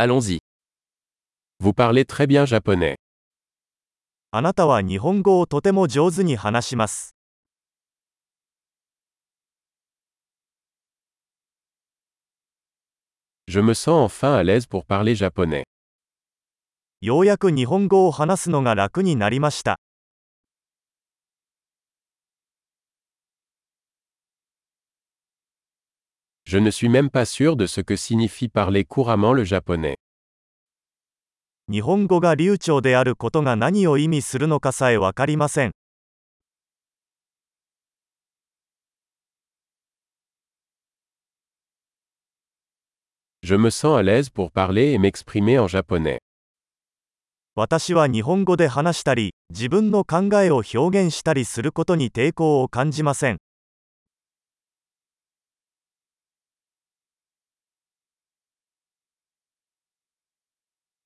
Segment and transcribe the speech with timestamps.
[0.00, 0.38] Allons-y.
[1.58, 2.94] Vous parlez très bien japonais.
[4.30, 7.16] あなたは日本語をとても上手に話します。
[13.48, 15.64] Je me sens enfin à l'aise pour parler japonais.
[17.00, 19.80] ようやく日本語を話すのが楽になりました。
[26.47, 29.95] Je ne suis même pas sûr de ce que signifie parler couramment le japonais.
[31.69, 35.71] 日本語が流暢であることが何を意味するのかさえわかりません。
[43.41, 46.19] Je me sens à l'aise pour parler et m'exprimer en japonais.
[47.55, 53.37] 私は日本語で話したり、自分の考えを表現したりすることに抵抗を感じません。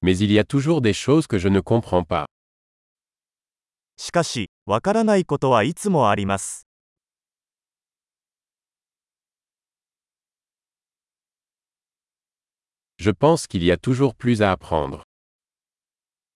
[0.02, 2.26] Mais il y a toujours des choses que je ne comprends pas.
[4.00, 6.68] しかし、わからないことはいつもあります。
[13.00, 15.04] Je pense qu'il y a toujours plus à apprendre.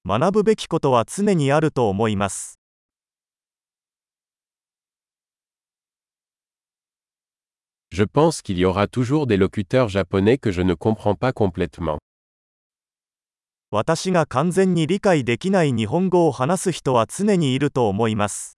[0.05, 2.57] 学ぶべきことは常にあると思います。
[7.91, 11.99] Je pense qu'il y aura toujours des locuteurs japonais que je ne comprends pas complètement.
[13.70, 18.56] 私が完全に理解できない日本語を話す人は常にいると思います。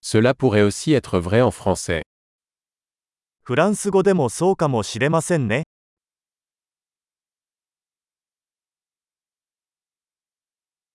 [0.00, 2.02] Cela pourrait aussi être vrai en français.
[3.42, 5.64] フランス語でもそうかもしれませんね。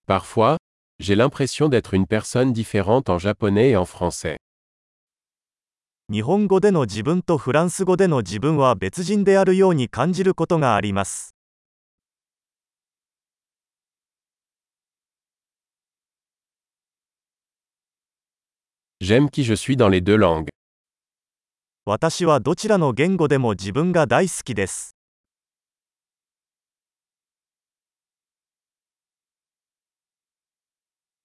[0.07, 0.57] Parfois,
[0.99, 4.37] j'ai l'impression d'être une personne différente en japonais et en français.
[6.11, 11.35] 日本語での自分とフランス語での自分は別人であるように感じることがあります。
[18.99, 20.47] J'aime qui je suis dans les deux langues.
[21.85, 24.98] 私はどちらの言語でも自分が大好きです。